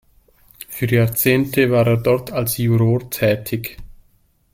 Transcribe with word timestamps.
Für 0.67 0.87
Jahrzehnte 0.91 1.69
war 1.69 1.85
er 1.85 1.97
dort 1.97 2.31
als 2.31 2.57
Juror 2.57 3.07
tätig. 3.11 3.77